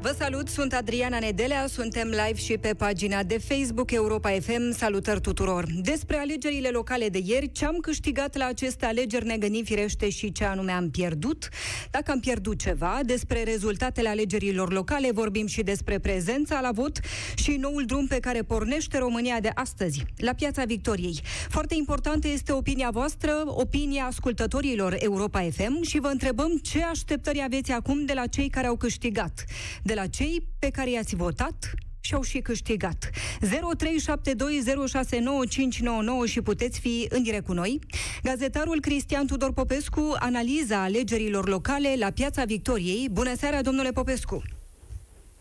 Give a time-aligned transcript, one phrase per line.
[0.00, 4.72] Vă salut, sunt Adriana Nedelea, suntem live și pe pagina de Facebook Europa FM.
[4.72, 5.66] Salutări tuturor!
[5.82, 10.32] Despre alegerile locale de ieri, ce am câștigat la aceste alegeri ne gândim firește și
[10.32, 11.48] ce anume am pierdut.
[11.90, 17.00] Dacă am pierdut ceva, despre rezultatele alegerilor locale vorbim și despre prezența la vot
[17.34, 21.20] și noul drum pe care pornește România de astăzi, la Piața Victoriei.
[21.48, 27.72] Foarte importantă este opinia voastră, opinia ascultătorilor Europa FM și vă întrebăm ce așteptări aveți
[27.72, 29.44] acum de la cei care au câștigat
[29.88, 33.10] de la cei pe care i-ați votat și au și câștigat.
[33.10, 33.50] 0372069599
[36.24, 37.78] și puteți fi în direct cu noi.
[38.22, 43.08] Gazetarul Cristian Tudor Popescu analiza alegerilor locale la Piața Victoriei.
[43.10, 44.57] Bună seara, domnule Popescu!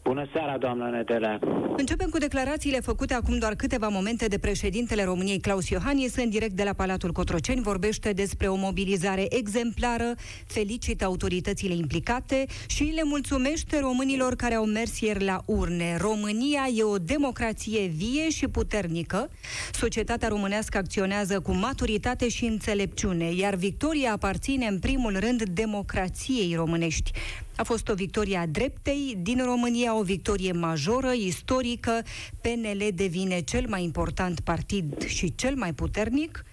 [0.07, 1.39] Bună seara, doamnă Nedele!
[1.77, 6.53] Începem cu declarațiile făcute acum doar câteva momente de președintele României, Claus Iohannis, în direct
[6.53, 7.61] de la Palatul Cotroceni.
[7.61, 10.13] Vorbește despre o mobilizare exemplară,
[10.45, 15.97] felicită autoritățile implicate și le mulțumește românilor care au mers ieri la urne.
[15.97, 19.29] România e o democrație vie și puternică.
[19.71, 27.11] Societatea românească acționează cu maturitate și înțelepciune, iar victoria aparține în primul rând democrației românești.
[27.57, 32.01] A fost o victorie a dreptei din România, o victorie majoră, istorică.
[32.41, 36.43] PNL devine cel mai important partid și cel mai puternic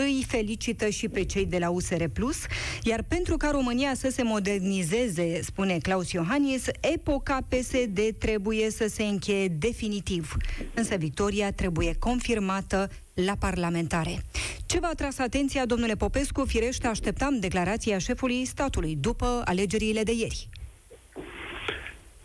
[0.00, 2.36] îi felicită și pe cei de la USR Plus,
[2.82, 9.02] iar pentru ca România să se modernizeze, spune Claus Iohannis, epoca PSD trebuie să se
[9.02, 10.36] încheie definitiv.
[10.74, 14.22] Însă victoria trebuie confirmată la parlamentare.
[14.66, 16.44] Ce v-a atras atenția, domnule Popescu?
[16.44, 20.48] Firește, așteptam declarația șefului statului după alegerile de ieri.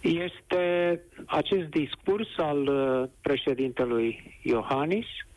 [0.02, 5.33] Este acest discurs al uh, președintelui Iohannis uh,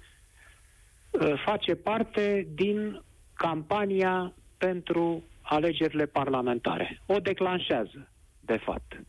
[1.45, 3.03] face parte din
[3.35, 7.01] campania pentru alegerile parlamentare.
[7.07, 8.09] O declanșează,
[8.41, 9.01] de fapt.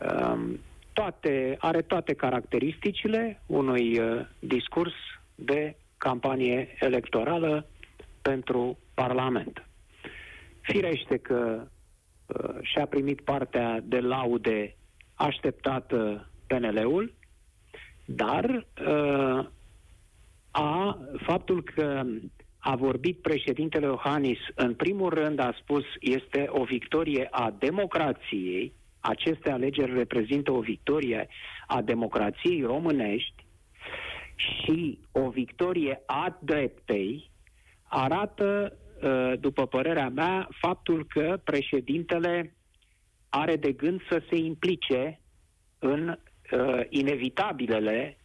[0.00, 0.58] Um,
[0.92, 4.92] toate, are toate caracteristicile unui uh, discurs
[5.34, 7.66] de campanie electorală
[8.22, 9.66] pentru Parlament.
[10.60, 11.66] Firește că
[12.26, 14.76] uh, și-a primit partea de laude
[15.14, 17.14] așteptată PNL-ul,
[18.04, 19.46] dar uh,
[20.56, 22.02] a, faptul că
[22.58, 29.50] a vorbit președintele Iohannis, în primul rând a spus este o victorie a democrației, aceste
[29.50, 31.28] alegeri reprezintă o victorie
[31.66, 33.46] a democrației românești
[34.36, 37.30] și o victorie a dreptei,
[37.82, 42.54] arată, ă, după părerea mea, faptul că președintele
[43.28, 45.20] are de gând să se implice
[45.78, 48.18] în uh, inevitabilele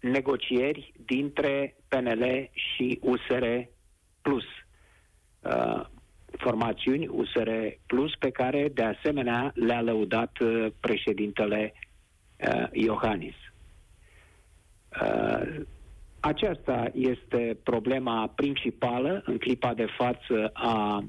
[0.00, 3.44] negocieri dintre PNL și USR
[4.22, 4.44] Plus.
[5.40, 5.84] Uh,
[6.38, 7.50] formațiuni USR
[7.86, 11.72] Plus pe care de asemenea le-a lăudat uh, președintele
[12.36, 13.34] uh, Iohannis.
[15.02, 15.60] Uh,
[16.20, 21.04] aceasta este problema principală în clipa de față a,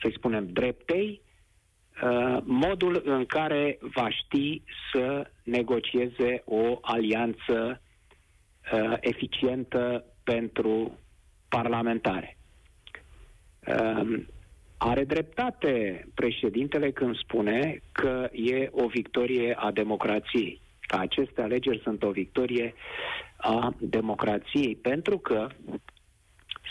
[0.00, 1.20] să spunem, dreptei,
[2.02, 4.62] uh, modul în care va ști
[4.92, 7.80] să negocieze o alianță
[8.72, 10.98] uh, eficientă pentru
[11.48, 12.36] parlamentare.
[13.66, 14.26] Um,
[14.78, 22.02] are dreptate președintele când spune că e o victorie a democrației, că aceste alegeri sunt
[22.02, 22.74] o victorie
[23.36, 25.48] a democrației, pentru că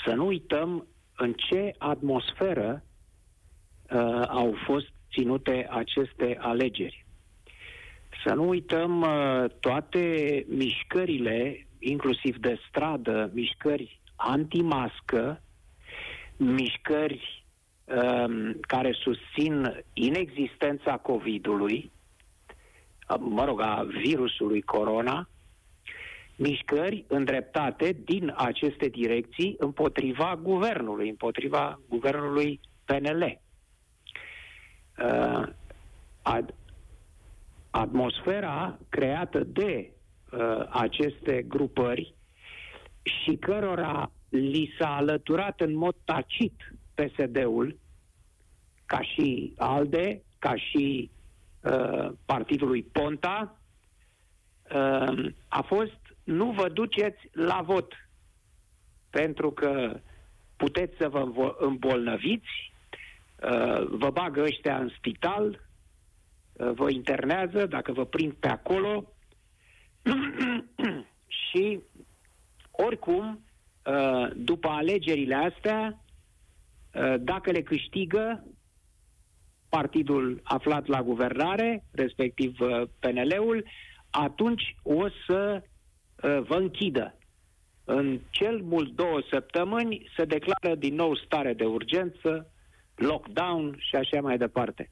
[0.05, 0.87] să nu uităm
[1.17, 2.83] în ce atmosferă
[3.91, 7.05] uh, au fost ținute aceste alegeri.
[8.25, 15.41] Să nu uităm uh, toate mișcările, inclusiv de stradă, mișcări antimască,
[16.37, 17.45] mișcări
[17.85, 21.91] um, care susțin inexistența COVID-ului,
[23.19, 25.29] mă rog, a virusului corona,
[26.35, 33.41] mișcări îndreptate din aceste direcții împotriva guvernului, împotriva guvernului PNL.
[34.97, 35.43] Uh,
[36.21, 36.55] ad-
[37.69, 39.91] atmosfera creată de
[40.33, 42.13] uh, aceste grupări
[43.03, 47.79] și cărora li s-a alăturat în mod tacit PSD-ul,
[48.85, 51.11] ca și ALDE, ca și
[51.61, 53.57] uh, partidului Ponta,
[54.73, 57.93] uh, a fost nu vă duceți la vot,
[59.09, 59.99] pentru că
[60.55, 62.73] puteți să vă îmbolnăviți,
[63.43, 65.61] uh, vă bagă ăștia în spital,
[66.53, 69.12] uh, vă internează dacă vă prind pe acolo
[71.47, 71.79] și
[72.71, 73.43] oricum
[73.85, 76.03] uh, după alegerile astea,
[76.93, 78.43] uh, dacă le câștigă
[79.69, 83.65] partidul aflat la guvernare, respectiv uh, PNL-ul,
[84.09, 85.63] atunci o să
[86.21, 87.17] vă închidă.
[87.85, 92.51] În cel mult două săptămâni se declară din nou stare de urgență,
[92.95, 94.89] lockdown și așa mai departe.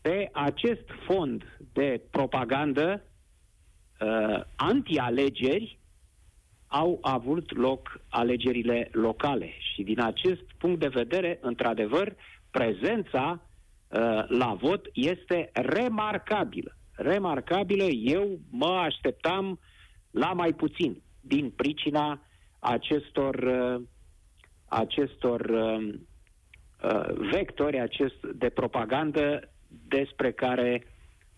[0.00, 3.02] Pe acest fond de propagandă
[4.00, 5.78] uh, anti-alegeri
[6.66, 12.14] au avut loc alegerile locale și din acest punct de vedere, într-adevăr,
[12.50, 13.40] prezența
[13.88, 16.76] uh, la vot este remarcabilă.
[16.92, 19.58] Remarcabilă, eu mă așteptam
[20.10, 22.20] la mai puțin din pricina
[22.58, 23.82] acestor, uh,
[24.68, 25.94] acestor uh,
[26.82, 29.50] uh, vectori acest, de propagandă
[29.88, 30.86] despre care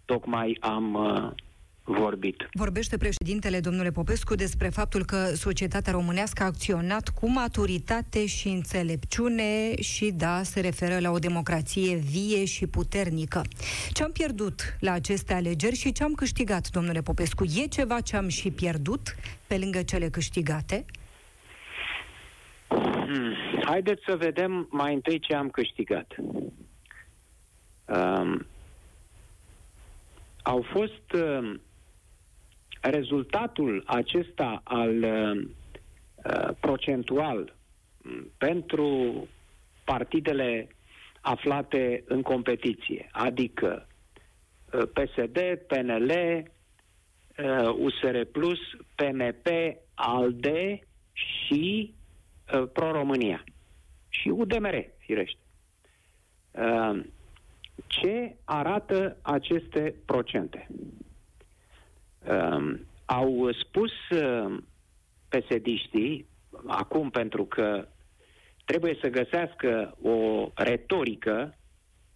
[0.04, 1.30] tocmai am uh,
[1.88, 2.48] vorbit.
[2.52, 9.80] Vorbește președintele, domnule Popescu, despre faptul că societatea românească a acționat cu maturitate și înțelepciune
[9.80, 13.42] și, da, se referă la o democrație vie și puternică.
[13.92, 17.44] Ce am pierdut la aceste alegeri și ce am câștigat, domnule Popescu?
[17.44, 19.14] E ceva ce am și pierdut
[19.46, 20.84] pe lângă cele câștigate?
[22.68, 23.34] Hmm.
[23.64, 26.14] Haideți să vedem mai întâi ce am câștigat.
[27.84, 28.46] Um,
[30.42, 31.60] au fost uh,
[32.80, 35.48] rezultatul acesta al uh,
[36.24, 37.54] uh, procentual
[38.38, 39.26] pentru
[39.84, 40.68] partidele
[41.20, 43.86] aflate în competiție, adică
[44.72, 48.58] uh, PSD, PNL, uh, USR Plus,
[48.94, 49.46] PMP,
[49.94, 50.80] ALDE
[51.12, 51.94] și
[52.54, 53.44] uh, Pro-România.
[54.08, 55.38] Și UDMR, firește.
[56.50, 57.00] Uh,
[57.86, 60.68] ce arată aceste procente?
[62.28, 64.56] Uh, au spus uh,
[65.28, 66.26] pesediștii,
[66.66, 67.88] acum pentru că
[68.64, 71.56] trebuie să găsească o retorică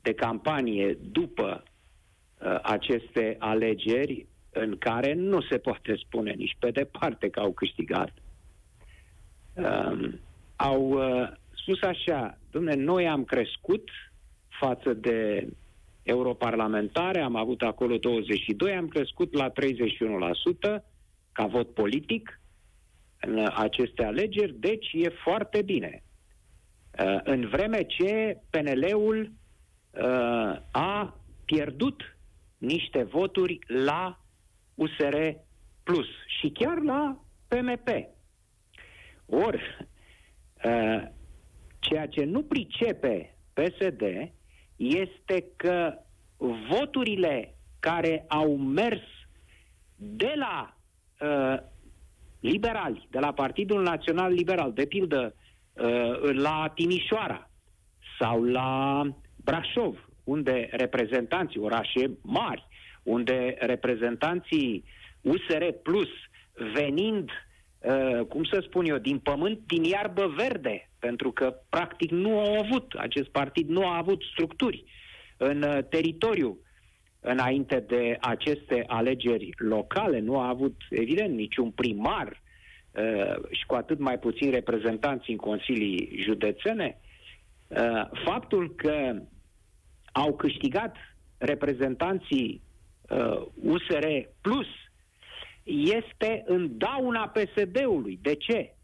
[0.02, 7.28] de campanie după uh, aceste alegeri în care nu se poate spune nici pe departe
[7.28, 8.12] că au câștigat.
[9.54, 10.12] Uh,
[10.56, 13.88] au uh, spus așa, domne, noi am crescut
[14.48, 15.48] față de
[16.02, 20.82] europarlamentare, am avut acolo 22, am crescut la 31%
[21.32, 22.40] ca vot politic
[23.20, 26.02] în aceste alegeri, deci e foarte bine.
[26.98, 29.32] Uh, în vreme ce PNL-ul
[29.90, 30.02] uh,
[30.70, 32.16] a pierdut
[32.58, 34.20] niște voturi la
[34.74, 35.16] USR
[35.82, 36.06] Plus
[36.40, 37.88] și chiar la PMP.
[39.26, 39.62] Ori,
[40.64, 41.02] uh,
[41.78, 44.02] ceea ce nu pricepe PSD
[44.82, 45.94] este că
[46.68, 49.00] voturile care au mers
[49.96, 50.76] de la
[51.20, 51.58] uh,
[52.40, 55.34] liberali, de la Partidul Național Liberal, de pildă
[55.72, 57.50] uh, la Timișoara
[58.18, 59.02] sau la
[59.44, 62.66] Brașov, unde reprezentanții, orașe mari,
[63.02, 64.84] unde reprezentanții
[65.20, 66.08] USR Plus
[66.74, 67.30] venind,
[67.78, 72.58] uh, cum să spun eu, din pământ, din iarbă verde, pentru că practic nu au
[72.58, 74.84] avut, acest partid nu a avut structuri
[75.36, 76.58] în uh, teritoriu
[77.20, 82.42] înainte de aceste alegeri locale, nu a avut, evident, niciun primar
[82.90, 86.98] uh, și cu atât mai puțin reprezentanți în consilii județene,
[87.66, 89.22] uh, faptul că
[90.12, 90.96] au câștigat
[91.38, 92.62] reprezentanții
[93.08, 94.06] uh, USR
[94.40, 94.66] Plus
[95.64, 98.18] este în dauna PSD-ului.
[98.22, 98.74] De ce?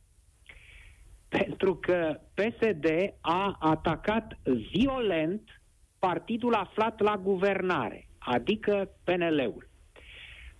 [1.28, 2.87] Pentru că PSD
[3.20, 4.38] a atacat
[4.73, 5.61] violent
[5.99, 9.68] partidul aflat la guvernare, adică PNL-ul.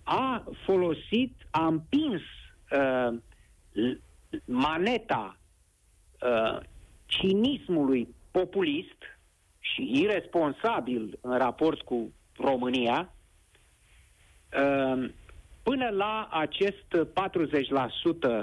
[0.03, 2.21] A folosit, a împins
[2.71, 3.17] uh,
[4.45, 5.37] maneta
[6.21, 6.59] uh,
[7.05, 8.97] cinismului populist
[9.59, 13.13] și irresponsabil în raport cu România,
[14.53, 15.09] uh,
[15.63, 16.85] până la acest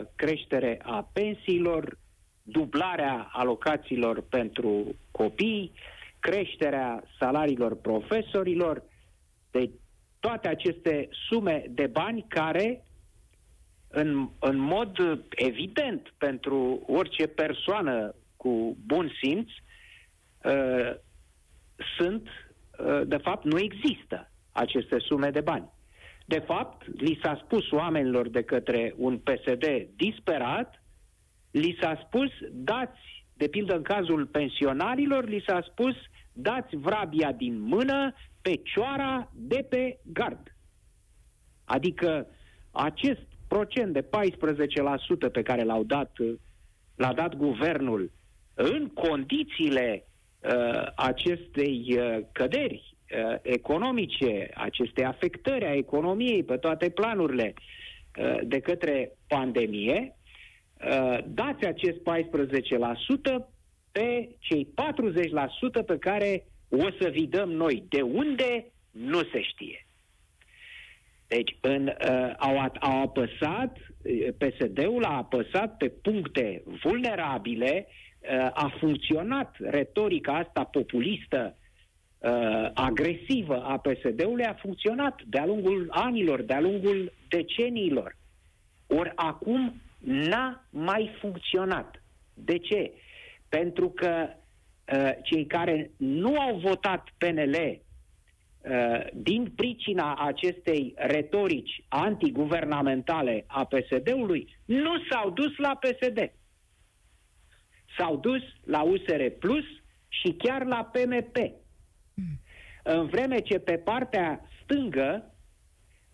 [0.04, 1.98] 40% creștere a pensiilor,
[2.48, 5.72] dublarea alocațiilor pentru copii,
[6.20, 8.82] creșterea salariilor profesorilor,
[9.50, 9.70] de
[10.20, 12.84] toate aceste sume de bani care,
[13.88, 14.96] în, în mod
[15.30, 20.94] evident pentru orice persoană cu bun simț, uh,
[21.98, 22.28] sunt,
[22.78, 25.70] uh, de fapt, nu există aceste sume de bani.
[26.26, 29.64] De fapt, li s-a spus oamenilor de către un PSD
[29.96, 30.82] disperat
[31.56, 35.94] li s-a spus, dați, de pildă în cazul pensionarilor, li s-a spus,
[36.32, 40.56] dați vrabia din mână pe cioara de pe gard.
[41.64, 42.26] Adică
[42.70, 44.06] acest procent de 14%
[45.32, 46.34] pe care l-au dat uh,
[46.94, 48.10] l-a dat guvernul
[48.54, 50.04] în condițiile
[50.40, 57.54] uh, acestei uh, căderi uh, economice, acestei afectări a economiei pe toate planurile
[58.18, 60.15] uh, de către pandemie, uh,
[61.24, 63.46] dați acest 14%
[63.92, 64.68] pe cei
[65.82, 67.84] 40% pe care o să vi dăm noi.
[67.88, 68.72] De unde?
[68.90, 69.86] Nu se știe.
[71.26, 78.76] Deci în, uh, au, au apăsat, uh, PSD-ul a apăsat pe puncte vulnerabile, uh, a
[78.78, 81.56] funcționat retorica asta populistă,
[82.18, 88.16] uh, agresivă a PSD-ului, a funcționat de-a lungul anilor, de-a lungul deceniilor.
[88.86, 92.02] Ori acum n-a mai funcționat.
[92.34, 92.92] De ce?
[93.48, 94.28] Pentru că
[94.92, 104.56] uh, cei care nu au votat PNL uh, din pricina acestei retorici antiguvernamentale a PSD-ului,
[104.64, 106.32] nu s-au dus la PSD.
[107.98, 109.64] S-au dus la USR Plus
[110.08, 111.36] și chiar la PMP.
[112.14, 112.40] Mm.
[112.82, 115.34] În vreme ce pe partea stângă,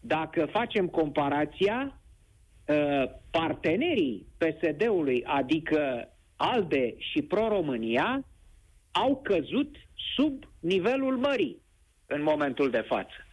[0.01, 2.02] dacă facem comparația, uh,
[3.31, 8.25] partenerii PSD-ului, adică ALDE și Pro-România
[8.91, 9.77] au căzut
[10.17, 11.63] sub nivelul mării
[12.07, 13.27] în momentul de față.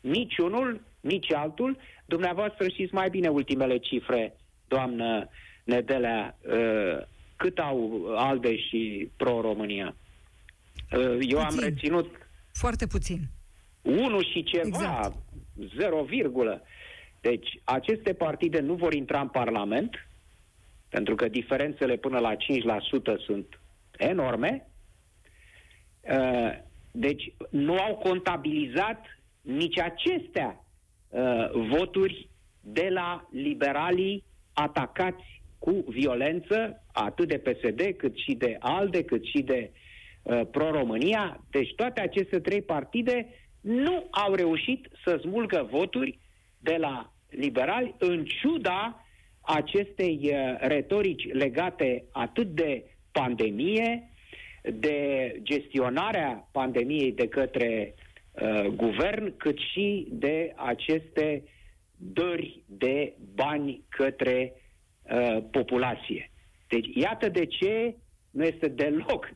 [0.00, 1.76] Nici unul, nici altul.
[2.06, 4.36] Dumneavoastră știți mai bine ultimele cifre,
[4.68, 5.28] doamnă
[5.64, 9.96] Nedelea, uh, cât au ALDE și Pro-România.
[10.92, 11.36] Uh, eu puțin.
[11.36, 12.10] am reținut...
[12.52, 13.20] Foarte puțin.
[13.82, 15.16] 1 și ceva, exact.
[15.76, 16.62] 0, virgulă.
[17.28, 20.08] Deci, aceste partide nu vor intra în Parlament,
[20.88, 22.36] pentru că diferențele până la 5%
[23.18, 23.60] sunt
[23.96, 24.66] enorme.
[26.00, 26.50] Uh,
[26.90, 29.04] deci nu au contabilizat
[29.40, 30.64] nici acestea
[31.08, 32.28] uh, voturi
[32.60, 39.42] de la liberalii atacați cu violență, atât de PSD, cât și de ALDE, cât și
[39.42, 39.70] de
[40.22, 41.44] uh, Pro-România.
[41.50, 43.28] Deci toate aceste trei partide
[43.60, 46.18] nu au reușit să smulgă voturi
[46.58, 49.06] de la liberali, în ciuda
[49.40, 54.10] acestei uh, retorici legate atât de pandemie,
[54.62, 57.94] de gestionarea pandemiei de către
[58.30, 61.42] uh, guvern, cât și de aceste
[61.96, 64.52] dări de bani către
[65.02, 66.30] uh, populație.
[66.68, 67.94] Deci, iată de ce
[68.30, 69.28] nu este deloc.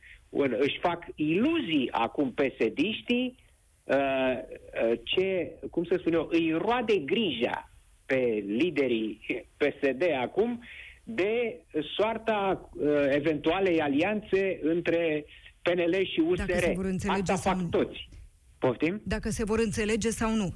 [0.58, 3.36] Își fac iluzii acum pesediștii
[3.84, 7.69] uh, uh, ce, cum să spun eu, îi roade grija
[8.10, 9.20] pe liderii
[9.56, 10.62] PSD acum
[11.04, 11.60] de
[11.96, 15.24] soarta uh, eventualei alianțe între
[15.62, 16.46] PNL și USR.
[16.46, 17.68] Dacă se vor înțelege Asta fac nu.
[17.68, 18.08] toți.
[18.58, 19.00] Poftim?
[19.04, 20.54] Dacă se vor înțelege sau nu.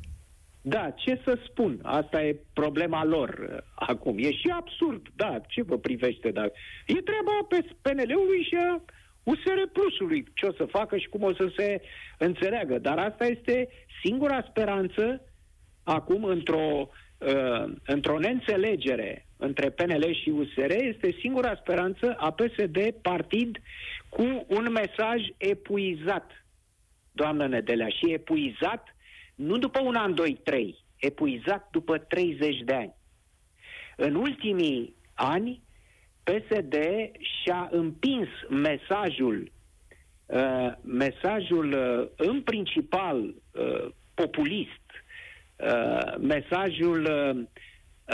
[0.60, 1.80] Da, ce să spun?
[1.82, 4.18] Asta e problema lor uh, acum.
[4.18, 6.30] E și absurd, da, ce vă privește?
[6.30, 6.44] Da?
[6.86, 8.82] E treaba pe PNL-ului și a
[9.22, 10.24] USR Plusului.
[10.34, 11.80] Ce o să facă și cum o să se
[12.18, 12.78] înțeleagă.
[12.78, 13.68] Dar asta este
[14.02, 15.20] singura speranță
[15.82, 16.88] acum într-o
[17.24, 23.58] uh, într-o neînțelegere între PNL și USR este singura speranță a PSD, partid
[24.08, 26.44] cu un mesaj epuizat,
[27.12, 28.96] doamnă Nedelea, și epuizat
[29.34, 32.94] nu după un an, doi, trei, epuizat după 30 de ani.
[33.96, 35.62] În ultimii ani,
[36.22, 36.74] PSD
[37.18, 39.52] și-a împins mesajul,
[40.26, 44.83] uh, mesajul uh, în principal uh, populist,
[45.56, 47.44] Uh, mesajul uh,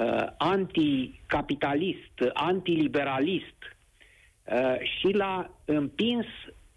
[0.03, 3.57] uh, anticapitalist, antiliberalist
[4.45, 6.27] uh, și l-a împins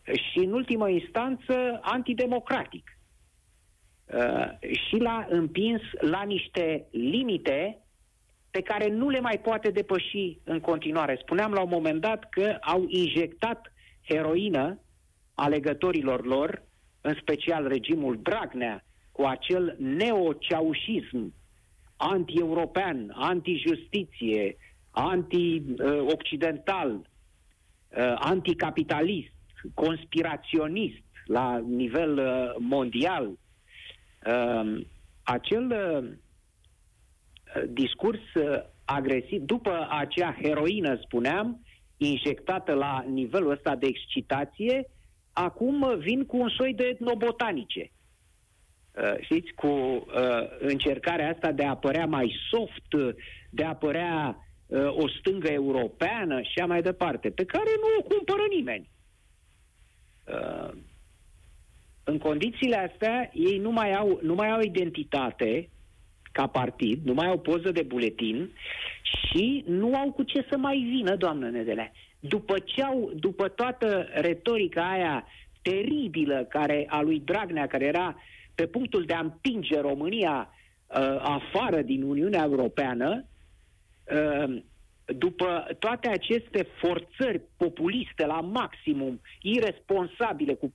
[0.04, 2.98] și în ultimă instanță antidemocratic.
[4.06, 7.78] Uh, și l-a împins la niște limite
[8.52, 11.18] pe care nu le mai poate depăși în continuare.
[11.22, 13.74] Spuneam la un moment dat că au injectat
[14.08, 14.80] heroină
[15.34, 16.64] alegătorilor lor,
[17.02, 21.34] în special regimul Dragnea, cu acel neoceaușism
[21.98, 24.58] anti-european, anti-justiție,
[24.92, 29.32] anti-occidental, uh, anticapitalist,
[29.74, 33.38] conspiraționist la nivel uh, mondial.
[34.28, 34.82] Uh,
[35.24, 35.74] acel
[37.70, 38.20] discurs
[38.86, 41.66] agresiv, după acea heroină, spuneam,
[41.98, 44.90] injectată la nivelul ăsta de excitație,
[45.34, 47.92] acum vin cu un soi de etnobotanice.
[48.94, 50.04] Uh, știți, cu uh,
[50.60, 53.16] încercarea asta de a apărea mai soft,
[53.50, 58.16] de a apărea uh, o stângă europeană și așa mai departe, pe care nu o
[58.16, 58.90] cumpără nimeni.
[60.28, 60.72] Uh,
[62.04, 65.70] în condițiile astea, ei nu mai au, nu mai au identitate,
[66.32, 68.50] ca partid, nu mai au poză de buletin
[69.02, 71.92] și nu au cu ce să mai vină, doamnă Nedelea.
[72.20, 75.26] După, ce au, după toată retorica aia
[75.62, 78.16] teribilă care, a lui Dragnea, care era
[78.56, 80.50] pe punctul de a împinge România
[80.88, 83.26] uh, afară din Uniunea Europeană,
[84.04, 84.62] uh,
[85.06, 90.72] după toate aceste forțări populiste la maximum, irresponsabile, cu 40%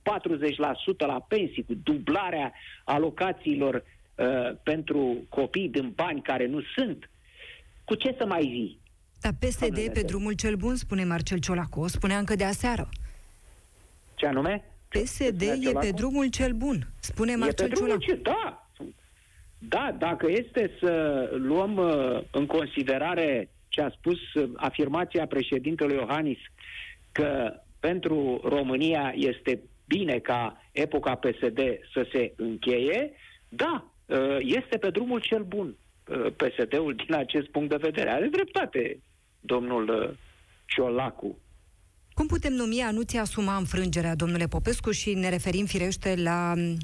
[0.97, 3.83] la pensii, cu dublarea alocațiilor
[4.15, 7.09] uh, pentru copii din bani care nu sunt,
[7.83, 8.77] cu ce să mai zi?
[9.21, 12.89] Dar PSD pe drumul cel bun, spune Marcel Ciolacu, o spunea încă de aseară.
[14.15, 14.68] Ce anume?
[14.89, 17.99] PSD e pe drumul cel bun, spune Marcel Ciolacu.
[17.99, 18.67] Ce, da,
[19.57, 26.37] da, dacă este să luăm uh, în considerare ce a spus uh, afirmația președintelui Iohannis
[27.11, 31.59] că pentru România este bine ca epoca PSD
[31.93, 33.11] să se încheie,
[33.49, 35.75] da, uh, este pe drumul cel bun
[36.07, 38.09] uh, PSD-ul din acest punct de vedere.
[38.09, 38.99] Are dreptate
[39.39, 40.17] domnul
[40.65, 41.37] Ciolacu.
[42.19, 46.77] Cum putem numi a nu-ți asuma înfrângerea, domnule Popescu, și ne referim firește la um,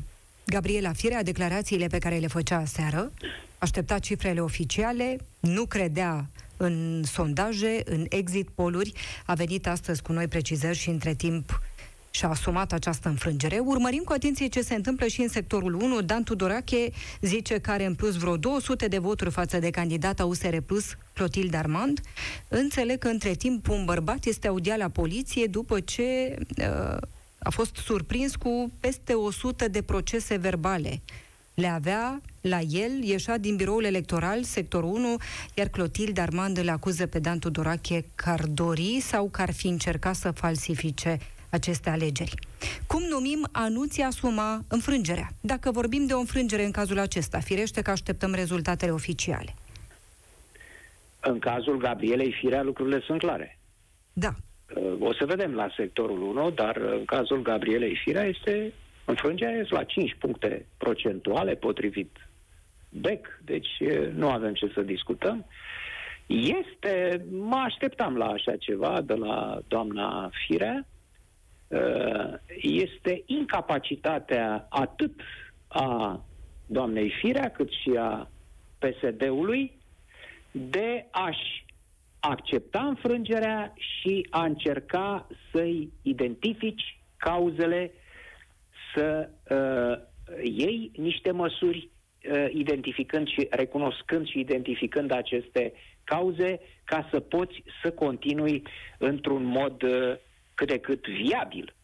[0.46, 3.12] Gabriela Firea, declarațiile pe care le făcea aseară,
[3.58, 8.94] aștepta cifrele oficiale, nu credea în sondaje, în exit poluri,
[9.26, 11.62] a venit astăzi cu noi precizări și între timp
[12.16, 13.60] și-a asumat această înfrângere.
[13.60, 16.02] Urmărim cu atenție ce se întâmplă și în sectorul 1.
[16.02, 20.58] Dan Tudorache zice că are în plus vreo 200 de voturi față de candidata USR
[20.58, 22.00] Plus, Clotilde Armand.
[22.48, 26.98] Înțeleg că între timp un bărbat este audiat la poliție după ce uh,
[27.40, 31.02] a fost surprins cu peste 100 de procese verbale
[31.56, 35.18] le avea la el, ieșea din biroul electoral, sectorul 1,
[35.54, 39.68] iar Clotilde Armand îl acuză pe Dan Tudorache că ar dori sau că ar fi
[39.68, 41.20] încercat să falsifice
[41.56, 42.34] aceste alegeri.
[42.88, 45.28] Cum numim a nu-ți asuma înfrângerea?
[45.42, 49.56] Dacă vorbim de o înfrângere în cazul acesta, firește că așteptăm rezultatele oficiale.
[51.20, 53.58] În cazul Gabrielei Firea, lucrurile sunt clare.
[54.14, 54.32] Da.
[55.00, 58.74] O să vedem la sectorul 1, dar în cazul Gabrielei Firea este
[59.06, 62.30] Înfrângerea este la 5 puncte procentuale potrivit
[62.90, 63.70] BEC, deci
[64.14, 65.46] nu avem ce să discutăm.
[66.26, 70.86] Este, mă așteptam la așa ceva de la doamna Firea,
[72.62, 75.22] este incapacitatea atât
[75.68, 76.24] a
[76.66, 78.30] doamnei Firea cât și a
[78.80, 79.72] PSD-ului
[80.52, 81.66] de a-și
[82.20, 87.92] accepta înfrângerea și a încerca să-i identifici cauzele
[88.96, 89.98] să uh,
[90.44, 91.90] iei niște măsuri
[92.32, 95.74] uh, identificând și recunoscând și identificând aceste
[96.04, 98.64] cauze ca să poți să continui
[98.98, 100.16] într-un mod uh,
[100.56, 101.76] cât de cât viabil.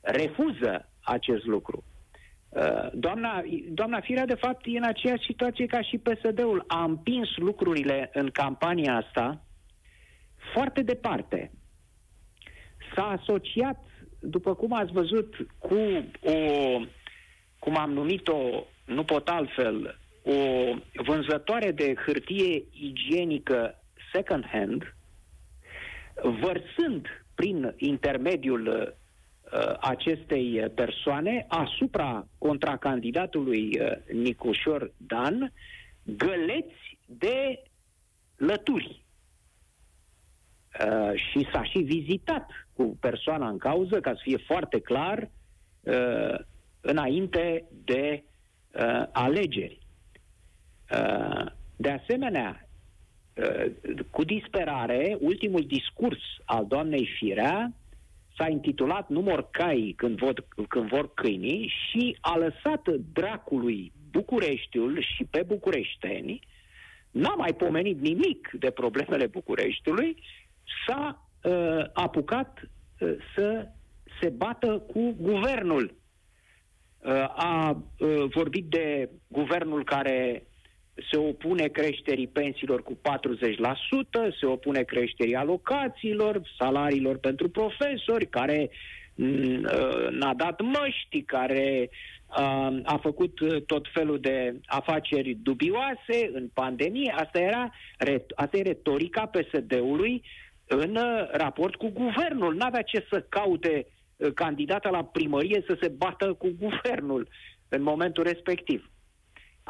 [0.00, 1.84] Refuză acest lucru.
[2.48, 6.64] Uh, doamna, doamna Firea, de fapt, e în aceeași situație ca și PSD-ul.
[6.66, 9.44] A împins lucrurile în campania asta
[10.52, 11.50] foarte departe.
[12.94, 13.84] S-a asociat
[14.20, 15.74] după cum ați văzut, cu
[16.22, 16.34] o,
[17.58, 20.32] cum am numit-o, nu pot altfel, o
[21.02, 24.94] vânzătoare de hârtie igienică second hand,
[26.22, 27.06] vărsând
[27.38, 35.52] prin intermediul uh, acestei persoane asupra contracandidatului uh, Nicușor Dan
[36.02, 37.62] găleți de
[38.36, 39.04] lături.
[40.86, 45.30] Uh, și s-a și vizitat cu persoana în cauză, ca să fie foarte clar,
[45.80, 46.38] uh,
[46.80, 48.24] înainte de
[48.74, 49.78] uh, alegeri.
[50.90, 51.46] Uh,
[51.76, 52.67] de asemenea, uh,
[54.10, 57.72] cu disperare, ultimul discurs al doamnei Firea
[58.36, 65.02] s-a intitulat Nu mor cai când vor, când vor câinii și a lăsat dracului Bucureștiul
[65.16, 66.40] și pe bucureșteni,
[67.10, 70.22] n-a mai pomenit nimic de problemele Bucureștiului,
[70.86, 72.58] s-a uh, apucat
[73.00, 73.68] uh, să
[74.20, 75.94] se bată cu guvernul.
[76.98, 80.46] Uh, a uh, vorbit de guvernul care
[81.10, 82.98] se opune creșterii pensiilor cu 40%,
[84.40, 88.70] se opune creșterii alocațiilor, salariilor pentru profesori, care
[89.14, 96.48] mm, uh, n-a dat măști, care uh, a făcut tot felul de afaceri dubioase în
[96.54, 97.14] pandemie.
[97.16, 97.70] Asta era
[98.34, 100.22] asta e retorica PSD-ului
[100.66, 102.54] în uh, raport cu guvernul.
[102.54, 107.28] N-avea ce să caute uh, candidata la primărie să se bată cu guvernul
[107.68, 108.90] în momentul respectiv.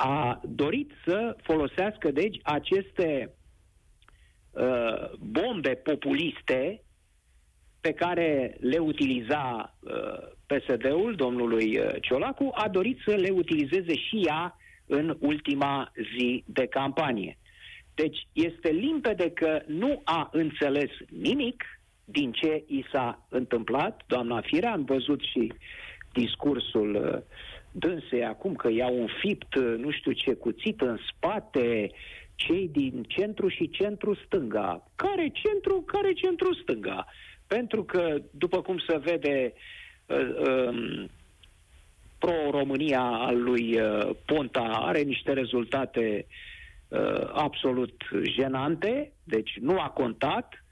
[0.01, 3.35] A dorit să folosească, deci, aceste
[4.51, 6.83] uh, bombe populiste
[7.81, 9.93] pe care le utiliza uh,
[10.47, 14.57] PSD-ul domnului uh, Ciolacu, a dorit să le utilizeze și ea
[14.87, 17.39] în ultima zi de campanie.
[17.95, 21.65] Deci este limpede că nu a înțeles nimic
[22.05, 24.03] din ce i s-a întâmplat.
[24.07, 25.53] Doamna Firea, am văzut și
[26.13, 27.23] discursul uh,
[27.73, 31.91] dânsei acum că i-au înfipt uh, nu știu ce cuțit în spate
[32.35, 34.91] cei din centru și centru stânga.
[34.97, 37.07] Care centru, care centru stânga?
[37.47, 39.53] Pentru că, după cum se vede,
[40.07, 41.11] uh, um,
[42.19, 46.27] pro-România al lui uh, Ponta are niște rezultate
[46.89, 50.65] uh, absolut jenante, deci nu a contat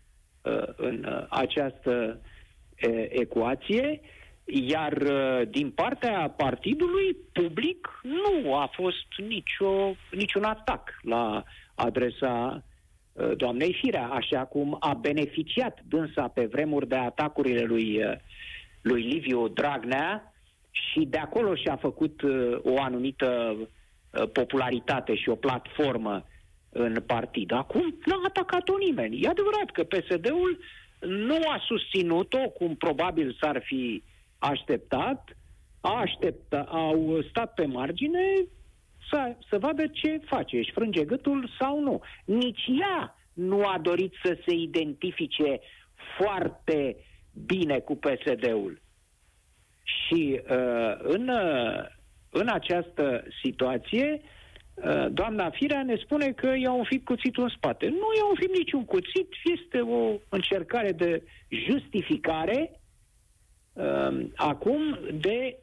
[0.42, 4.00] uh, în uh, această uh, ecuație,
[4.46, 11.42] iar uh, din partea partidului public nu a fost nicio, niciun atac la
[11.74, 12.62] adresa
[13.12, 18.12] uh, doamnei Firea, așa cum a beneficiat dânsa pe vremuri de atacurile lui, uh,
[18.82, 20.30] lui Liviu Dragnea,
[20.76, 26.24] și de acolo și-a făcut uh, o anumită uh, popularitate și o platformă
[26.70, 27.52] în partid.
[27.52, 29.22] Acum n-a atacat-o nimeni.
[29.22, 30.58] E adevărat că PSD-ul
[31.00, 34.02] nu a susținut-o, cum probabil s-ar fi
[34.48, 35.36] așteptat,
[35.80, 38.46] a aștepta, au stat pe margine
[39.10, 42.00] să, să vadă ce face, își frânge gâtul sau nu.
[42.24, 45.60] Nici ea nu a dorit să se identifice
[46.18, 46.96] foarte
[47.46, 48.80] bine cu PSD-ul.
[49.82, 51.84] Și uh, în, uh,
[52.30, 54.20] în această situație,
[54.74, 57.86] uh, doamna Firea ne spune că i-a înfipt cuțitul în spate.
[57.86, 62.85] Nu i-a înfipt niciun cuțit, este o încercare de justificare uh,
[64.34, 65.56] acum de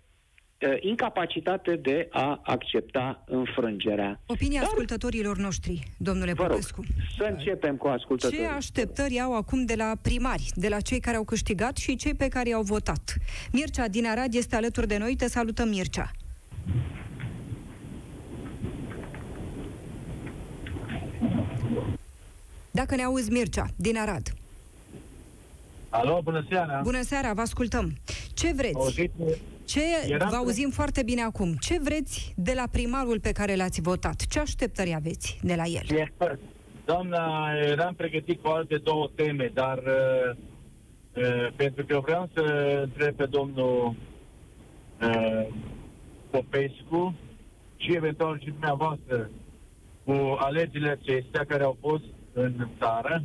[0.62, 4.19] uh, incapacitate de a accepta înfrângerea.
[4.26, 6.82] Opinia Dar, ascultătorilor noștri, domnule vă Popescu.
[6.82, 8.39] Rog, să începem cu ascultătorii.
[8.39, 12.13] Ce așteptări au acum de la primari, de la cei care au câștigat și cei
[12.13, 13.17] pe care i-au votat?
[13.52, 15.15] Mircea din Arad este alături de noi.
[15.15, 16.12] Te salutăm, Mircea.
[22.71, 24.34] Dacă ne auzi, Mircea, din Arad.
[25.93, 26.79] Alo, bună seara!
[26.84, 27.93] Bună seara, vă ascultăm.
[28.34, 28.75] Ce vreți?
[28.75, 29.12] Auzit?
[29.65, 31.56] Ce, Eram vă auzim foarte bine acum.
[31.60, 34.25] Ce vreți de la primarul pe care l-ați votat?
[34.29, 35.97] Ce așteptări aveți de la el?
[35.97, 36.13] E-
[36.86, 40.36] Doamna, eram pregătit cu alte două teme, dar uh,
[41.13, 42.41] uh, pentru că vreau să
[42.84, 43.95] întreb pe domnul
[45.01, 45.47] uh,
[46.29, 47.15] Popescu
[47.75, 49.29] și eventual și dumneavoastră
[50.06, 52.03] cu alegerile acestea care au fost
[52.34, 53.23] în țară,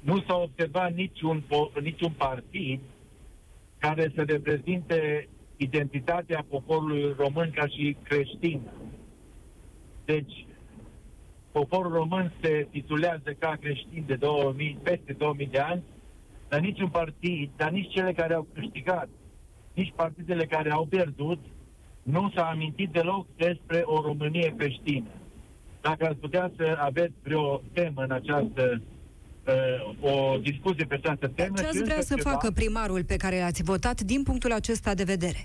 [0.00, 2.80] nu s-a observat niciun, po- niciun partid
[3.78, 8.60] care să reprezinte identitatea poporului român ca și creștin.
[10.04, 10.46] Deci,
[11.52, 15.82] poporul român se titulează ca creștin de 2000, peste 2000 de ani,
[16.48, 19.08] dar niciun partid, dar nici cele care au câștigat,
[19.74, 21.38] nici partidele care au pierdut,
[22.02, 25.08] nu s-a amintit deloc despre o Românie creștină.
[25.80, 28.89] Dacă ați putea să aveți vreo temă în această uh,
[30.00, 31.56] o discuție pe această temă.
[31.56, 34.52] Ce ați și vrea încă să ceva, facă primarul pe care l-ați votat din punctul
[34.52, 35.44] acesta de vedere?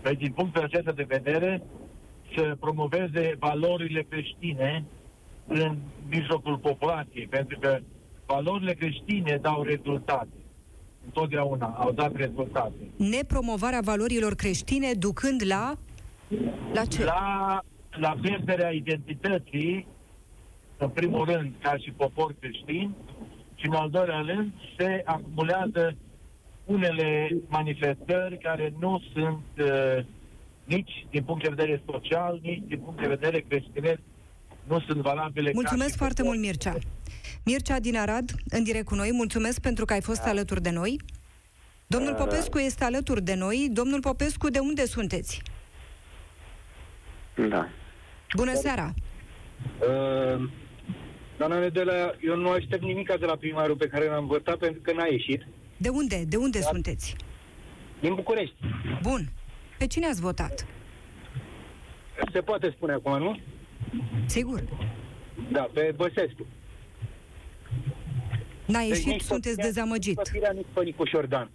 [0.00, 1.62] Păi, din punctul acesta de vedere,
[2.36, 4.84] să promoveze valorile creștine
[5.46, 5.76] în
[6.08, 7.78] mijlocul populației, pentru că
[8.26, 10.28] valorile creștine dau rezultate.
[11.04, 12.74] Întotdeauna au dat rezultate.
[12.96, 15.78] Nepromovarea valorilor creștine ducând la...
[16.72, 17.04] La ce?
[17.04, 19.86] La, la pierderea identității,
[20.76, 22.94] în primul rând, ca și popor creștin,
[23.54, 25.96] și în al doilea rând, se acumulează
[26.64, 30.04] unele manifestări care nu sunt uh,
[30.64, 34.00] nici din punct de vedere social, nici din punct de vedere creștinesc,
[34.64, 35.50] nu sunt valabile.
[35.50, 36.34] ca Mulțumesc și foarte popor.
[36.36, 36.74] mult, Mircea.
[37.44, 41.00] Mircea din Arad, în direct cu noi, mulțumesc pentru că ai fost alături de noi.
[41.86, 43.68] Domnul Popescu este alături de noi.
[43.72, 45.42] Domnul Popescu, de unde sunteți?
[47.48, 47.68] Da.
[48.36, 48.94] Bună seara!
[49.80, 50.48] Uh,
[51.38, 54.92] Doamna Nedela, eu nu aștept nimic de la primarul pe care l-am votat pentru că
[54.92, 55.46] n-a ieșit.
[55.76, 56.24] De unde?
[56.28, 56.64] De unde Da.
[56.66, 57.16] sunteți?
[58.00, 58.54] Din București.
[59.02, 59.28] Bun.
[59.78, 60.66] Pe cine ați votat?
[62.32, 63.38] Se poate spune acum, nu?
[64.26, 64.62] Sigur.
[65.52, 66.46] Da, pe Băsescu.
[68.66, 70.16] N-a Deci ieșit, nici sunteți pe- dezamăgit.
[70.16, 71.50] Nici pe Firea, nici pe Nicușor Dan.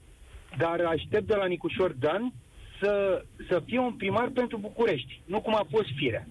[0.58, 2.34] Dar aștept de la Nicușor Dan
[2.82, 6.28] să, să fie un primar pentru București, nu cum a fost Firea.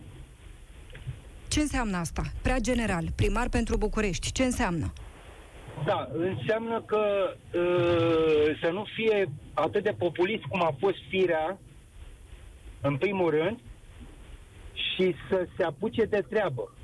[1.50, 2.22] Ce înseamnă asta?
[2.42, 3.04] Prea general.
[3.16, 4.32] Primar pentru București.
[4.32, 4.92] Ce înseamnă?
[5.84, 7.02] Da, înseamnă că
[7.54, 11.58] uh, să nu fie atât de populist cum a fost Firea,
[12.80, 13.58] în primul rând,
[14.72, 16.74] și să se apuce de treabă.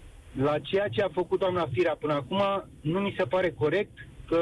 [0.43, 4.41] La ceea ce a făcut doamna Firea până acum, nu mi se pare corect că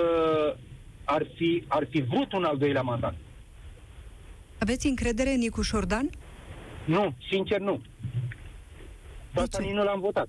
[1.04, 3.14] ar fi, ar fi vrut un al doilea mandat.
[4.58, 6.10] Aveți încredere în Nicuș Șordan?
[6.84, 7.80] Nu, sincer nu.
[9.34, 9.64] Pe asta ce?
[9.64, 10.28] nici nu l-am votat.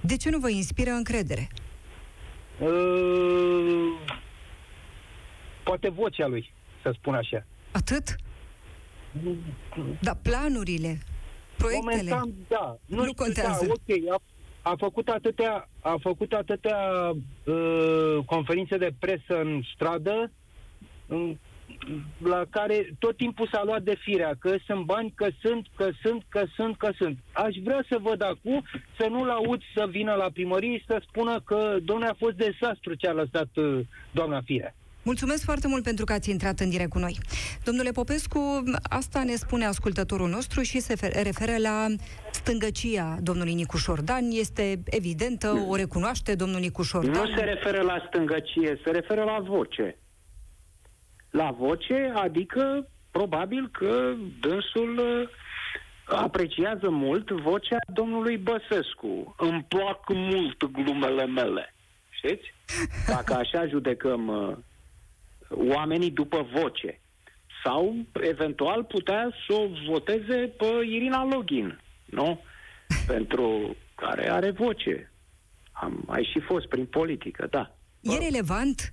[0.00, 1.48] De ce nu vă inspiră încredere?
[2.60, 4.00] Uh,
[5.64, 6.52] poate vocea lui,
[6.82, 7.46] să spun așa.
[7.70, 8.16] Atât?
[10.00, 10.98] Da, planurile,
[11.56, 12.10] proiectele.
[12.10, 12.78] Momentan, da.
[12.86, 13.66] Nu știu, contează.
[13.66, 14.22] Da, ok, a,
[14.70, 16.78] a făcut atâtea, a făcut atâtea
[17.44, 20.32] uh, conferințe de presă în stradă,
[21.06, 21.38] în,
[22.18, 26.22] la care tot timpul s-a luat de firea, că sunt bani, că sunt, că sunt,
[26.28, 27.18] că sunt, că sunt.
[27.32, 28.64] Aș vrea să văd acum,
[28.98, 32.94] să nu-l aud să vină la primărie și să spună că, domnule, a fost dezastru
[32.94, 34.74] ce a lăsat uh, doamna Firea.
[35.02, 37.18] Mulțumesc foarte mult pentru că ați intrat în direct cu noi.
[37.64, 41.86] Domnule Popescu, asta ne spune ascultătorul nostru și se fe- referă la
[42.32, 44.24] stângăcia domnului Nicu Șordan.
[44.30, 47.12] Este evidentă, o recunoaște domnul Nicu Șordan.
[47.12, 49.96] Nu se referă la stângăcie, se referă la voce.
[51.36, 55.28] La voce, adică probabil că dânsul uh,
[56.04, 59.34] apreciază mult vocea domnului Băsescu.
[59.38, 61.74] Îmi plac mult glumele mele.
[62.10, 62.54] Știți?
[63.06, 64.56] Dacă așa judecăm uh,
[65.48, 67.00] oamenii după voce.
[67.64, 72.40] Sau, eventual, putea să o voteze pe Irina Login, nu?
[73.06, 75.12] Pentru care are voce.
[75.72, 77.76] Am ai și fost prin politică, da.
[78.00, 78.90] E relevant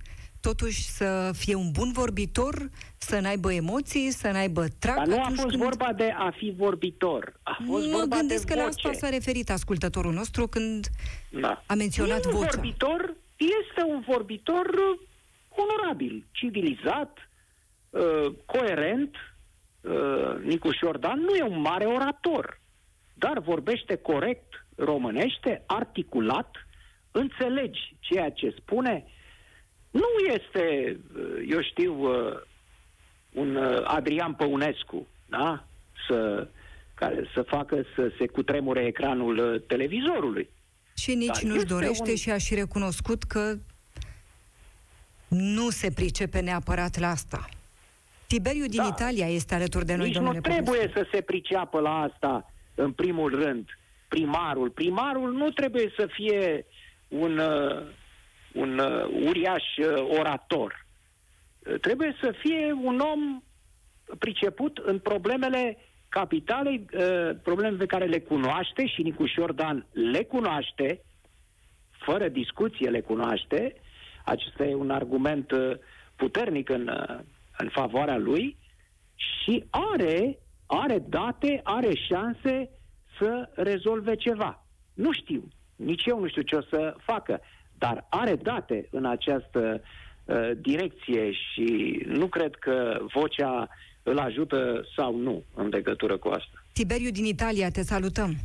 [0.48, 2.54] totuși să fie un bun vorbitor,
[2.96, 5.62] să n-aibă emoții, să n-aibă trac Dar nu a atunci fost când...
[5.62, 7.40] vorba de a fi vorbitor.
[7.42, 8.88] A fost mă vorba gândesc de că la voce.
[8.88, 10.86] asta s-a referit ascultătorul nostru când
[11.30, 11.62] da.
[11.66, 12.48] a menționat e un vocea.
[12.52, 15.00] vorbitor, este un vorbitor uh,
[15.48, 17.12] onorabil, civilizat,
[17.90, 19.16] uh, coerent.
[19.80, 22.60] Uh, Nicuș Șordan nu e un mare orator,
[23.14, 26.50] dar vorbește corect românește, articulat,
[27.10, 29.04] înțelegi ceea ce spune.
[30.00, 32.40] Nu este, uh, eu știu, uh,
[33.32, 35.64] un uh, Adrian Păunescu, da?
[36.08, 36.48] Să,
[36.94, 40.48] care să facă să se cutremure ecranul uh, televizorului.
[40.96, 43.54] Și nici Dar nu-și este dorește un- și a și recunoscut că
[45.28, 47.48] nu se pricepe neapărat la asta.
[48.26, 48.86] Tiberiu din Da.
[48.86, 50.98] Italia este alături de noi, Nici nu domnule trebuie Popescu.
[50.98, 53.68] să se priceapă la asta, în primul rând,
[54.08, 54.70] primarul.
[54.70, 56.66] Primarul nu trebuie să fie
[57.08, 57.82] un, uh,
[58.54, 60.86] un uh, uriaș uh, orator.
[61.58, 63.42] Uh, Trebuie să fie un om
[64.18, 71.00] priceput în problemele capitale, uh, probleme pe care le cunoaște și Nicu Șordan le cunoaște,
[71.90, 73.74] fără discuție le cunoaște.
[74.24, 75.76] Acesta e un argument uh,
[76.16, 77.18] puternic în, uh,
[77.58, 78.56] în favoarea lui
[79.14, 82.70] și are, are date, are șanse
[83.18, 84.66] să rezolve ceva.
[84.94, 87.40] Nu știu, nici eu nu știu ce o să facă,
[87.84, 89.80] dar are date în această
[90.24, 93.68] uh, direcție și nu cred că vocea
[94.02, 96.64] îl ajută sau nu în legătură cu asta.
[96.72, 98.36] Tiberiu din Italia, te salutăm.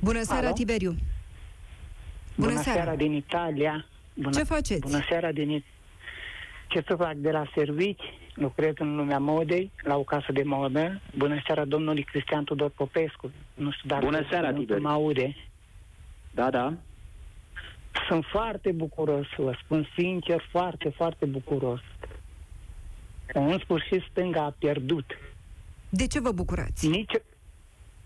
[0.00, 0.54] Bună seara, Alo?
[0.54, 0.94] Tiberiu.
[2.36, 2.94] Bună, seara.
[2.94, 3.86] din Italia.
[4.14, 4.80] Bună, Ce faceți?
[4.80, 5.70] Bună seara din It-
[6.68, 8.02] Ce să fac de la servici?
[8.34, 11.00] Lucrez în lumea modei, la o casă de modă.
[11.16, 13.30] Bună seara domnului Cristian Tudor Popescu.
[13.54, 14.82] Nu știu dacă Bună seara, nu Tiberiu.
[14.82, 15.36] mă aude.
[16.34, 16.74] Da, da.
[18.08, 21.80] Sunt foarte bucuros, vă spun sincer, foarte, foarte bucuros.
[23.26, 25.04] Că în sfârșit stânga a pierdut.
[25.88, 26.88] De ce vă bucurați?
[26.88, 27.12] Nici...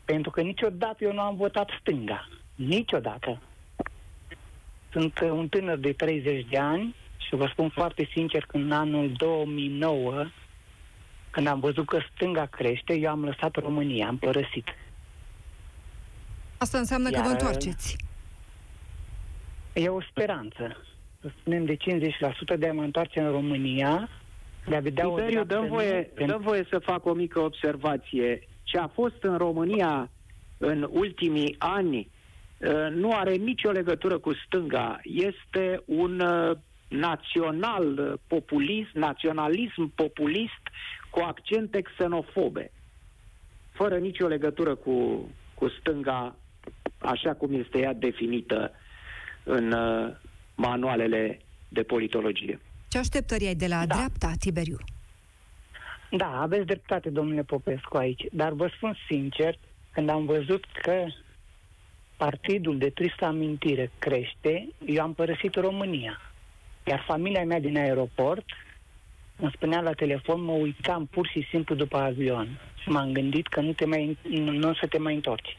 [0.04, 2.28] Pentru că niciodată eu nu am votat stânga.
[2.54, 3.40] Niciodată.
[4.92, 8.72] Sunt uh, un tânăr de 30 de ani și vă spun foarte sincer că în
[8.72, 10.26] anul 2009,
[11.30, 14.66] când am văzut că stânga crește, eu am lăsat România, am părăsit.
[16.58, 17.96] Asta înseamnă că vă Iar- întoarceți.
[19.78, 20.76] E o speranță.
[21.20, 24.08] Să spunem de 50% de a mă întoarce în România,
[24.68, 27.40] de a vedea o Tiberiu, dreaptă dăm voie, pentru- dăm voie să fac o mică
[27.40, 28.48] observație.
[28.62, 30.10] Ce a fost în România
[30.58, 32.08] în ultimii ani
[32.58, 35.00] uh, nu are nicio legătură cu stânga.
[35.02, 36.56] Este un uh,
[36.88, 40.62] național uh, populist, naționalism populist
[41.10, 42.70] cu accente xenofobe.
[43.72, 46.36] Fără nicio legătură cu, cu stânga,
[46.98, 48.72] așa cum este ea definită
[49.48, 50.12] în uh,
[50.54, 52.60] manualele de politologie.
[52.88, 53.94] Ce așteptări ai de la Da.
[53.94, 54.78] dreapta, Tiberiu?
[56.10, 58.22] Da, aveți dreptate, domnule Popescu, aici.
[58.32, 59.58] Dar vă spun sincer,
[59.92, 61.06] când am văzut că
[62.16, 66.20] partidul de tristă amintire crește, eu am părăsit România.
[66.84, 68.44] Iar familia mea din aeroport
[69.36, 72.60] îmi spunea la telefon, mă uitam pur și simplu după avion.
[72.82, 75.56] Și m-am gândit că nu, te mai, nu, nu o să te mai întorci.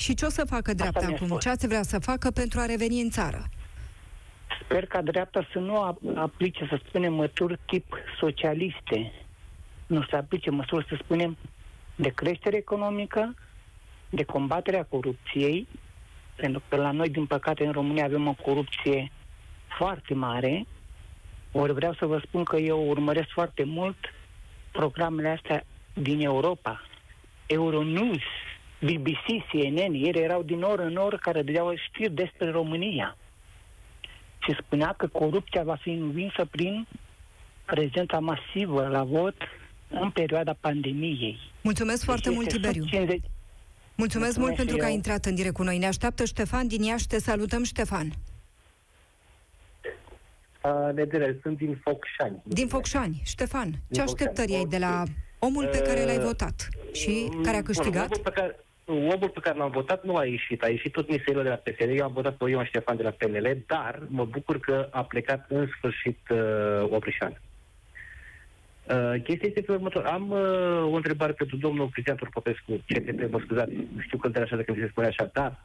[0.00, 1.26] Și ce o să facă dreapta mi-a acum?
[1.26, 1.42] spus.
[1.42, 3.48] Ce ați vrea să facă pentru a reveni în țară?
[4.62, 9.12] Sper ca dreapta să nu ap- aplice, să spunem, măsuri tip socialiste.
[9.86, 11.36] Nu să aplice măsuri, să spunem,
[11.94, 13.34] de creștere economică,
[14.10, 15.66] de combaterea corupției,
[16.36, 19.12] pentru că la noi, din păcate, în România avem o corupție
[19.78, 20.66] foarte mare,
[21.52, 23.96] ori vreau să vă spun că eu urmăresc foarte mult
[24.72, 26.80] programele astea din Europa.
[27.46, 28.22] Euronews,
[28.80, 33.16] BBC, CNN, ieri erau din oră în oră care dădeau știri despre România.
[34.38, 36.86] Și spunea că corupția va fi învinsă prin
[37.64, 39.34] prezența masivă la vot
[39.88, 41.38] în perioada pandemiei.
[41.60, 42.84] Mulțumesc Deci foarte mult, este sub Tiberiu.
[42.90, 43.20] 50
[43.94, 44.96] Mulțumesc Mulțumesc mult pentru și că ai eu.
[44.96, 45.78] intrat în direct cu noi.
[45.78, 47.06] Ne așteaptă Ștefan din Iași.
[47.06, 48.12] Te salutăm, Ștefan.
[50.62, 52.40] Uh, Nedere, sunt din Focșani.
[52.42, 53.20] Din Focșani.
[53.24, 55.08] Ștefan, ce Focșani, așteptări ai de la ok.
[55.38, 58.04] omul pe care l-ai Uh, votat și care a Bun, câștigat?
[58.10, 58.56] omul pe care,
[58.90, 60.62] omul pe care l-am votat nu a ieșit.
[60.62, 61.98] A ieșit tot Miseilor de la PSD.
[61.98, 65.46] Eu am votat pe Ion Ștefan de la PNL, dar mă bucur că a plecat
[65.48, 67.40] în sfârșit uh, Oprișan.
[68.90, 70.04] Uh, chestia este pe următor.
[70.04, 74.56] Am uh, o întrebare pentru domnul Cristian Turpopescu, CTP, mă scuzați, știu că îl așa
[74.56, 75.64] că mi se spune așa, dar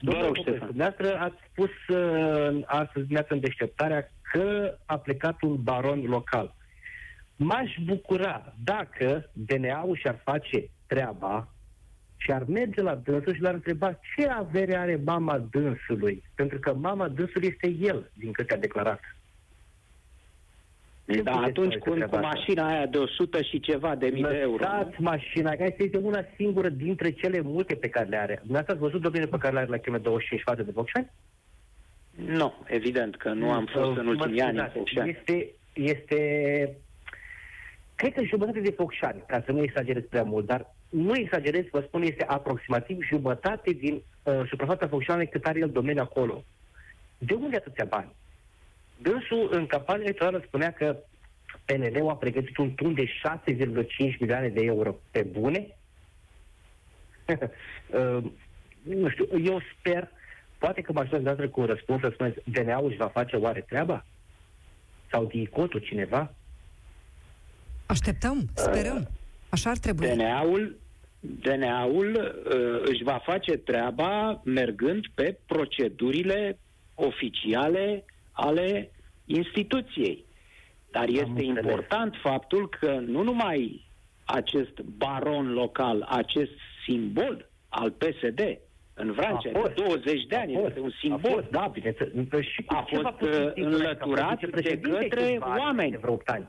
[0.00, 0.68] Domnule rog, Popescu, Ștefan.
[0.68, 6.54] dumneavoastră ați spus uh, astăzi dimineața în deșteptarea că a plecat un baron local.
[7.36, 11.48] M-aș bucura dacă DNA-ul și-ar face treaba
[12.22, 16.22] și ar merge la dânsul și l-ar întreba ce avere are mama dânsului.
[16.34, 19.00] Pentru că mama dânsului este el, din câte a declarat.
[21.06, 22.38] Ce Da, puteți atunci spune cu, despre cu treaba asta?
[22.38, 24.64] mașina aia de 100 și ceva de mii de euro.
[24.64, 28.34] Lăsați mașina, care este una singură dintre cele multe pe care le are.
[28.34, 31.10] Dumneavoastră ați văzut domnule pe care le are la km 25 față de Focșani?
[32.14, 35.10] Nu, evident că nu am fost în Mă ultimii ani în scuzați, Focșani.
[35.10, 36.20] Este, este,
[37.94, 41.84] cred că jumătate de Focșani, ca să nu exagerez prea mult, dar nu exagerez, vă
[41.86, 46.44] spun, este aproximativ jumătate din uh, suprafața Focșani cât are el domeniu acolo.
[47.18, 48.14] De unde atâția bani?
[48.98, 50.96] Dânsul în campania electorală spunea că
[51.64, 53.08] PNL-ul a pregătit un tun de 6,5
[54.18, 54.96] milioane de euro.
[55.10, 55.66] Pe bune?
[57.26, 58.24] uh,
[58.82, 60.08] nu știu, eu sper,
[60.58, 64.04] poate că m-aș da cu un răspuns să spuneți, DNA-ul își va face oare treaba?
[65.10, 66.34] Sau DICOT-ul cineva?
[67.86, 69.08] Așteptăm, sperăm.
[69.48, 70.06] Așa ar trebui.
[70.06, 70.76] DNA-ul,
[71.22, 72.14] DNA-ul
[72.46, 76.58] uh, își va face treaba mergând pe procedurile
[76.94, 78.90] oficiale ale
[79.24, 80.24] instituției.
[80.90, 81.48] Dar este înțeles.
[81.48, 83.84] important faptul că nu numai
[84.24, 86.52] acest baron local, acest
[86.86, 88.58] simbol al PSD
[88.94, 89.74] în Vrancea, A fost.
[89.74, 90.68] de 20 de ani, A fost.
[90.68, 92.12] este un A simbol, fost, da, bineînțeles.
[92.40, 93.58] Și A ce fost, v-a pus în uh, sigur aici?
[93.58, 95.90] Că a fost înlăturat de vicepreședinte către câțiva ani, oameni.
[95.90, 96.48] de vreo 8 ani.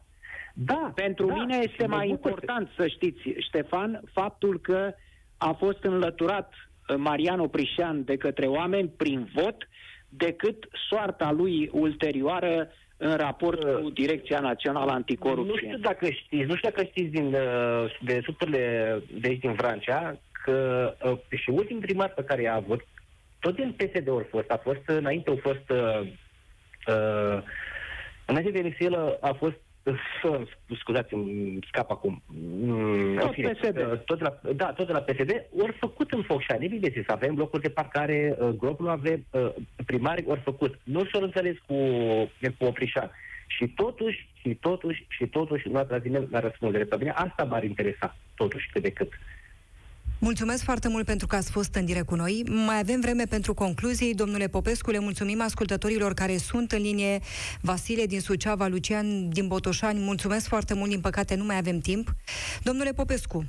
[0.54, 4.94] Da, Pentru da, mine și este mă mai bucur important să știți, Ștefan, faptul că
[5.38, 9.68] a fost înlăturat uh, Marian Oprișan de către oameni prin vot
[10.10, 15.68] decât soarta lui ulterioară în raport Uh, cu Direcția Națională Nu Anticorupție.
[15.68, 20.20] știu dacă știți, nu știu dacă știți din, uh, de suturile de aici din Vrancea,
[20.44, 22.82] că uh, și ultimul primar pe care i-a avut,
[23.39, 26.08] tot din PSD-uri fost, a fost, înainte au fost, uh,
[26.88, 27.44] uh,
[28.26, 30.41] înainte de Miseilă a fost, uh,
[30.80, 32.22] scuzați-mi, scap acum.
[32.26, 33.78] Mm, Tot în fine, PSD.
[33.78, 37.12] uh, Tot de la, da, tot de la PSD, ori făcut în Focșani, evident, să
[37.12, 39.52] avem locuri de parcare, uh, grupul avem, uh,
[39.86, 40.80] primari ori făcut.
[40.84, 41.76] Nu s-au înțeles cu,
[42.58, 43.12] cu Oprișan.
[43.48, 47.64] Și totuși, și totuși, și totuși, nu ați la la răspundere pe mine, asta m-ar
[47.64, 49.12] interesa, totuși, cât de cât.
[50.24, 52.43] Mulțumesc foarte mult pentru că ați fost în direct cu noi.
[52.65, 54.15] Mai avem vreme pentru concluzii.
[54.15, 57.19] Domnule Popescu, le mulțumim ascultătorilor care sunt în linie.
[57.61, 60.89] Vasile din Suceava, Lucian din Botoșani, mulțumesc foarte mult.
[60.89, 62.07] Din păcate nu mai avem timp.
[62.61, 63.45] Domnule Popescu,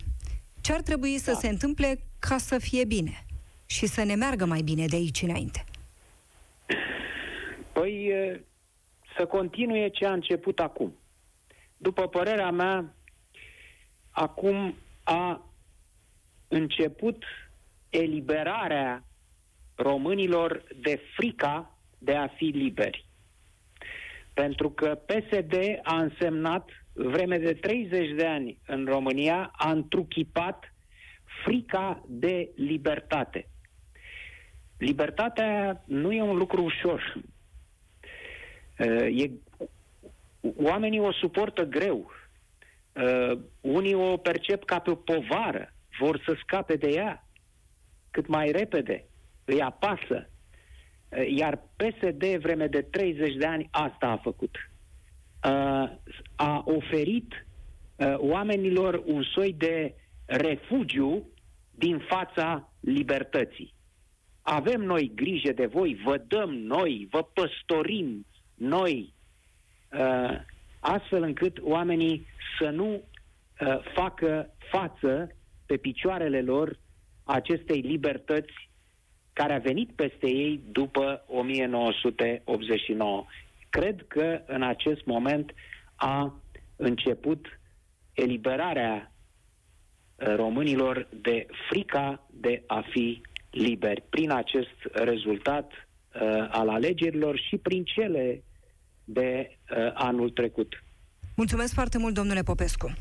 [0.61, 3.27] ce ar trebui să se întâmple ca să fie bine
[3.67, 5.65] și să ne meargă mai bine de aici înainte?
[7.73, 8.45] Păi e,
[9.17, 10.95] să continue ce a început acum.
[11.77, 12.95] După părerea mea,
[14.11, 15.49] acum a
[16.55, 17.25] început
[17.91, 19.05] eliberarea
[19.75, 23.09] românilor de frica de a fi liberi.
[24.35, 30.75] Pentru că PSD a însemnat vreme de 30 de ani în România, a întruchipat
[31.45, 33.49] frica de libertate.
[34.79, 37.15] Libertatea nu e un lucru ușor.
[38.79, 39.31] Uh, E,
[40.57, 42.11] oamenii o suportă greu.
[42.93, 45.74] Uh, unii o percep ca pe o povară.
[45.99, 47.27] Vor să scape de ea
[48.11, 49.05] cât mai repede.
[49.45, 50.29] Îi apasă.
[51.09, 54.57] Uh, Iar PSD, vreme de 30 de ani, asta a făcut.
[55.45, 55.91] Uh,
[56.37, 57.47] A oferit
[57.97, 59.95] uh, oamenilor un soi de
[60.27, 61.29] refugiu
[61.71, 63.75] din fața libertății.
[64.43, 69.15] Avem noi grijă de voi, vă dăm noi, vă păstorim noi,
[69.93, 70.41] uh,
[70.81, 72.27] astfel încât oamenii
[72.59, 75.35] să nu uh, facă față
[75.67, 76.79] pe picioarele lor
[77.25, 78.71] acestei libertăți
[79.33, 83.25] care a venit peste ei după 1989.
[83.69, 85.55] Cred că în acest moment
[85.95, 86.41] a
[86.77, 87.47] început
[88.13, 89.13] eliberarea
[90.17, 97.57] uh, românilor de frica de a fi liberi prin acest rezultat uh, al alegerilor și
[97.57, 98.43] prin cele
[99.05, 100.83] de uh, anul trecut.
[101.37, 102.93] Mulțumesc foarte mult, domnule Popescu.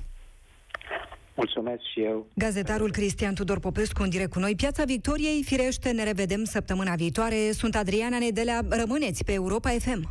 [1.35, 2.27] Mulțumesc și eu.
[2.35, 4.55] Gazetarul Cristian Tudor Popescu în direct cu noi.
[4.55, 7.51] Piața Victoriei, firește, ne revedem săptămâna viitoare.
[7.51, 8.61] Sunt Adriana Nedelea.
[8.69, 10.09] Rămâneți pe Europa FM.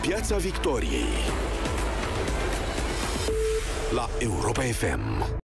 [0.00, 1.42] Piața Victoriei
[3.94, 5.40] la Europa FM.